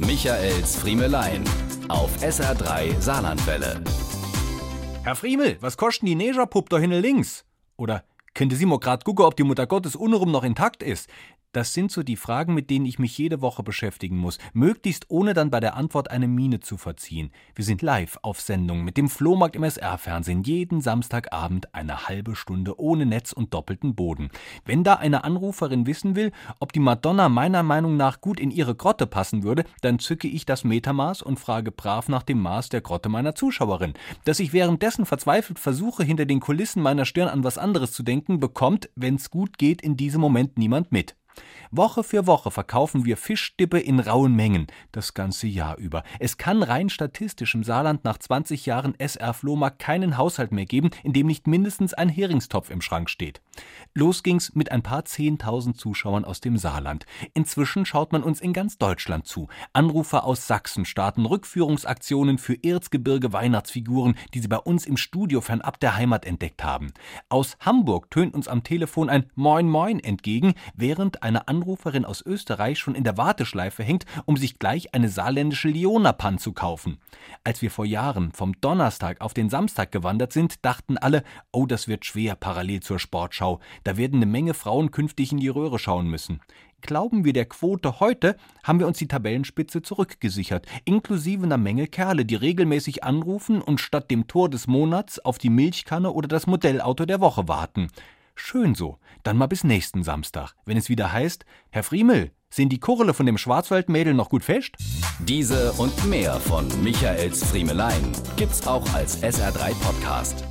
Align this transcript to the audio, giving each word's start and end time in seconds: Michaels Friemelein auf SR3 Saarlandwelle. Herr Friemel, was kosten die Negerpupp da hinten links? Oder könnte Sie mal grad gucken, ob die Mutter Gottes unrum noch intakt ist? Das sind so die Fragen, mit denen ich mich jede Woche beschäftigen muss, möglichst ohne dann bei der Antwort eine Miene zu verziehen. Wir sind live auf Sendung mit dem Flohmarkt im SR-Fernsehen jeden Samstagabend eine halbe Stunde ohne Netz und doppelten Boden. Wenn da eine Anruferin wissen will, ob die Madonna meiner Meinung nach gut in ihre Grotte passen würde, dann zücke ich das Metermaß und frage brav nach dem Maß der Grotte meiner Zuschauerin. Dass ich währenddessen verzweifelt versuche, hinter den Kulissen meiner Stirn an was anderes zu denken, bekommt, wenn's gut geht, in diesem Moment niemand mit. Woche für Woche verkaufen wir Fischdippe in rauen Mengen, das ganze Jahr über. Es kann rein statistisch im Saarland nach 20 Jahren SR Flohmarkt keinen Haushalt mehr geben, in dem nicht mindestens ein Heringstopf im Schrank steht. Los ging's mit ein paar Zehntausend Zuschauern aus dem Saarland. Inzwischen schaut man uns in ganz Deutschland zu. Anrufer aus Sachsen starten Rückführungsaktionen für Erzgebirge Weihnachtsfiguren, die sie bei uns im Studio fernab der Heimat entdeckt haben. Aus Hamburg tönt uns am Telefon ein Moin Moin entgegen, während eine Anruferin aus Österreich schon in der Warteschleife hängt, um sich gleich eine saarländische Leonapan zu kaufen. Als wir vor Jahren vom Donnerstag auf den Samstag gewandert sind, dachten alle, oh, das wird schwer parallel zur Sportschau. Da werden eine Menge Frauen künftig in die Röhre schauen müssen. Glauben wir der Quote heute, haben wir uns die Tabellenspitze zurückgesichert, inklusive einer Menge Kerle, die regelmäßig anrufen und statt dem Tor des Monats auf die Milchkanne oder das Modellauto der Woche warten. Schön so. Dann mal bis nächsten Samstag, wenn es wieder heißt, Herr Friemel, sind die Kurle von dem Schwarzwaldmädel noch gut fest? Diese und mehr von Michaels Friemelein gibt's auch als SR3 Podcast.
Michaels 0.00 0.76
Friemelein 0.76 1.42
auf 1.88 2.16
SR3 2.22 3.00
Saarlandwelle. 3.00 3.82
Herr 5.02 5.16
Friemel, 5.16 5.56
was 5.60 5.76
kosten 5.76 6.06
die 6.06 6.14
Negerpupp 6.14 6.68
da 6.68 6.78
hinten 6.78 7.00
links? 7.00 7.44
Oder 7.76 8.04
könnte 8.32 8.54
Sie 8.54 8.64
mal 8.64 8.78
grad 8.78 9.04
gucken, 9.04 9.24
ob 9.24 9.34
die 9.34 9.42
Mutter 9.42 9.66
Gottes 9.66 9.96
unrum 9.96 10.30
noch 10.30 10.44
intakt 10.44 10.84
ist? 10.84 11.10
Das 11.58 11.74
sind 11.74 11.90
so 11.90 12.04
die 12.04 12.14
Fragen, 12.14 12.54
mit 12.54 12.70
denen 12.70 12.86
ich 12.86 13.00
mich 13.00 13.18
jede 13.18 13.40
Woche 13.40 13.64
beschäftigen 13.64 14.16
muss, 14.16 14.38
möglichst 14.52 15.06
ohne 15.08 15.34
dann 15.34 15.50
bei 15.50 15.58
der 15.58 15.74
Antwort 15.74 16.08
eine 16.08 16.28
Miene 16.28 16.60
zu 16.60 16.76
verziehen. 16.76 17.32
Wir 17.56 17.64
sind 17.64 17.82
live 17.82 18.16
auf 18.22 18.40
Sendung 18.40 18.84
mit 18.84 18.96
dem 18.96 19.08
Flohmarkt 19.08 19.56
im 19.56 19.64
SR-Fernsehen 19.64 20.44
jeden 20.44 20.80
Samstagabend 20.80 21.74
eine 21.74 22.06
halbe 22.06 22.36
Stunde 22.36 22.78
ohne 22.78 23.06
Netz 23.06 23.32
und 23.32 23.54
doppelten 23.54 23.96
Boden. 23.96 24.30
Wenn 24.64 24.84
da 24.84 24.94
eine 24.94 25.24
Anruferin 25.24 25.84
wissen 25.84 26.14
will, 26.14 26.30
ob 26.60 26.72
die 26.72 26.78
Madonna 26.78 27.28
meiner 27.28 27.64
Meinung 27.64 27.96
nach 27.96 28.20
gut 28.20 28.38
in 28.38 28.52
ihre 28.52 28.76
Grotte 28.76 29.08
passen 29.08 29.42
würde, 29.42 29.64
dann 29.80 29.98
zücke 29.98 30.28
ich 30.28 30.46
das 30.46 30.62
Metermaß 30.62 31.22
und 31.22 31.40
frage 31.40 31.72
brav 31.72 32.08
nach 32.08 32.22
dem 32.22 32.40
Maß 32.40 32.68
der 32.68 32.82
Grotte 32.82 33.08
meiner 33.08 33.34
Zuschauerin. 33.34 33.94
Dass 34.24 34.38
ich 34.38 34.52
währenddessen 34.52 35.06
verzweifelt 35.06 35.58
versuche, 35.58 36.04
hinter 36.04 36.24
den 36.24 36.38
Kulissen 36.38 36.84
meiner 36.84 37.04
Stirn 37.04 37.28
an 37.28 37.42
was 37.42 37.58
anderes 37.58 37.90
zu 37.90 38.04
denken, 38.04 38.38
bekommt, 38.38 38.90
wenn's 38.94 39.30
gut 39.30 39.58
geht, 39.58 39.82
in 39.82 39.96
diesem 39.96 40.20
Moment 40.20 40.56
niemand 40.56 40.92
mit. 40.92 41.16
Woche 41.70 42.02
für 42.02 42.26
Woche 42.26 42.50
verkaufen 42.50 43.04
wir 43.04 43.16
Fischdippe 43.16 43.78
in 43.78 44.00
rauen 44.00 44.34
Mengen, 44.34 44.68
das 44.92 45.12
ganze 45.12 45.46
Jahr 45.46 45.76
über. 45.76 46.02
Es 46.18 46.38
kann 46.38 46.62
rein 46.62 46.88
statistisch 46.88 47.54
im 47.54 47.62
Saarland 47.62 48.04
nach 48.04 48.18
20 48.18 48.64
Jahren 48.64 48.94
SR 48.98 49.34
Flohmarkt 49.34 49.78
keinen 49.78 50.16
Haushalt 50.16 50.50
mehr 50.50 50.64
geben, 50.64 50.90
in 51.02 51.12
dem 51.12 51.26
nicht 51.26 51.46
mindestens 51.46 51.92
ein 51.92 52.08
Heringstopf 52.08 52.70
im 52.70 52.80
Schrank 52.80 53.10
steht. 53.10 53.42
Los 53.94 54.22
ging's 54.22 54.54
mit 54.54 54.72
ein 54.72 54.82
paar 54.82 55.04
Zehntausend 55.04 55.76
Zuschauern 55.76 56.24
aus 56.24 56.40
dem 56.40 56.56
Saarland. 56.56 57.04
Inzwischen 57.34 57.84
schaut 57.84 58.12
man 58.12 58.22
uns 58.22 58.40
in 58.40 58.52
ganz 58.52 58.78
Deutschland 58.78 59.26
zu. 59.26 59.48
Anrufer 59.72 60.24
aus 60.24 60.46
Sachsen 60.46 60.84
starten 60.84 61.26
Rückführungsaktionen 61.26 62.38
für 62.38 62.56
Erzgebirge 62.62 63.32
Weihnachtsfiguren, 63.32 64.16
die 64.32 64.40
sie 64.40 64.48
bei 64.48 64.58
uns 64.58 64.86
im 64.86 64.96
Studio 64.96 65.40
fernab 65.40 65.80
der 65.80 65.96
Heimat 65.96 66.24
entdeckt 66.24 66.64
haben. 66.64 66.92
Aus 67.28 67.56
Hamburg 67.60 68.10
tönt 68.10 68.34
uns 68.34 68.48
am 68.48 68.62
Telefon 68.62 69.10
ein 69.10 69.30
Moin 69.34 69.68
Moin 69.68 70.00
entgegen, 70.00 70.54
während 70.74 71.22
eine 71.28 71.46
Anruferin 71.46 72.04
aus 72.04 72.22
Österreich 72.22 72.78
schon 72.78 72.94
in 72.94 73.04
der 73.04 73.16
Warteschleife 73.16 73.82
hängt, 73.82 74.04
um 74.24 74.36
sich 74.36 74.58
gleich 74.58 74.94
eine 74.94 75.08
saarländische 75.08 75.68
Leonapan 75.68 76.38
zu 76.38 76.52
kaufen. 76.52 76.98
Als 77.44 77.62
wir 77.62 77.70
vor 77.70 77.84
Jahren 77.84 78.32
vom 78.32 78.60
Donnerstag 78.60 79.20
auf 79.20 79.34
den 79.34 79.50
Samstag 79.50 79.92
gewandert 79.92 80.32
sind, 80.32 80.64
dachten 80.64 80.98
alle, 80.98 81.22
oh, 81.52 81.66
das 81.66 81.86
wird 81.86 82.04
schwer 82.04 82.34
parallel 82.34 82.80
zur 82.80 82.98
Sportschau. 82.98 83.60
Da 83.84 83.96
werden 83.96 84.16
eine 84.16 84.26
Menge 84.26 84.54
Frauen 84.54 84.90
künftig 84.90 85.30
in 85.30 85.38
die 85.38 85.48
Röhre 85.48 85.78
schauen 85.78 86.08
müssen. 86.08 86.40
Glauben 86.80 87.24
wir 87.24 87.32
der 87.32 87.46
Quote 87.46 87.98
heute, 87.98 88.36
haben 88.62 88.78
wir 88.78 88.86
uns 88.86 88.98
die 88.98 89.08
Tabellenspitze 89.08 89.82
zurückgesichert, 89.82 90.66
inklusive 90.84 91.44
einer 91.44 91.58
Menge 91.58 91.88
Kerle, 91.88 92.24
die 92.24 92.36
regelmäßig 92.36 93.02
anrufen 93.02 93.60
und 93.60 93.80
statt 93.80 94.10
dem 94.10 94.28
Tor 94.28 94.48
des 94.48 94.68
Monats 94.68 95.18
auf 95.18 95.38
die 95.38 95.50
Milchkanne 95.50 96.12
oder 96.12 96.28
das 96.28 96.46
Modellauto 96.46 97.04
der 97.04 97.20
Woche 97.20 97.48
warten. 97.48 97.88
Schön 98.38 98.74
so. 98.74 98.98
Dann 99.24 99.36
mal 99.36 99.48
bis 99.48 99.64
nächsten 99.64 100.04
Samstag, 100.04 100.54
wenn 100.64 100.76
es 100.76 100.88
wieder 100.88 101.12
heißt, 101.12 101.44
Herr 101.70 101.82
Friemel, 101.82 102.30
sind 102.50 102.70
die 102.70 102.78
Kurle 102.78 103.12
von 103.12 103.26
dem 103.26 103.36
Schwarzwaldmädel 103.36 104.14
noch 104.14 104.30
gut 104.30 104.44
fest? 104.44 104.74
Diese 105.18 105.72
und 105.72 106.06
mehr 106.06 106.34
von 106.34 106.66
Michaels 106.82 107.44
Friemelein 107.44 108.12
gibt's 108.36 108.66
auch 108.66 108.90
als 108.94 109.22
SR3 109.22 109.74
Podcast. 109.80 110.47